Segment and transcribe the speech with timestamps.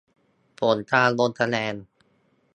[0.59, 1.75] ผลการลงคะแนน